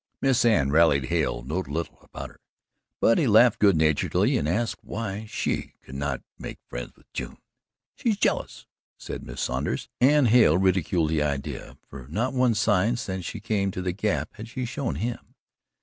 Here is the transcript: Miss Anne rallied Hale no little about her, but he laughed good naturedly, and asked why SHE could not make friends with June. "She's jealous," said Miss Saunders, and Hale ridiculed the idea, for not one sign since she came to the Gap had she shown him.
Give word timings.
Miss 0.19 0.43
Anne 0.45 0.71
rallied 0.71 1.05
Hale 1.09 1.43
no 1.43 1.59
little 1.59 1.99
about 2.01 2.31
her, 2.31 2.41
but 2.99 3.19
he 3.19 3.27
laughed 3.27 3.59
good 3.59 3.75
naturedly, 3.75 4.35
and 4.35 4.49
asked 4.49 4.83
why 4.83 5.27
SHE 5.27 5.75
could 5.83 5.93
not 5.93 6.23
make 6.39 6.57
friends 6.65 6.95
with 6.95 7.05
June. 7.13 7.37
"She's 7.93 8.17
jealous," 8.17 8.65
said 8.97 9.21
Miss 9.21 9.41
Saunders, 9.41 9.89
and 9.99 10.29
Hale 10.29 10.57
ridiculed 10.57 11.11
the 11.11 11.21
idea, 11.21 11.77
for 11.87 12.07
not 12.09 12.33
one 12.33 12.55
sign 12.55 12.97
since 12.97 13.25
she 13.25 13.39
came 13.39 13.69
to 13.69 13.81
the 13.83 13.91
Gap 13.91 14.29
had 14.37 14.47
she 14.47 14.65
shown 14.65 14.95
him. 14.95 15.35